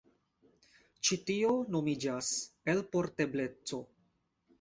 Ĉi 1.09 1.17
tio 1.27 1.51
nomiĝas 1.75 2.31
elportebleco. 2.75 3.81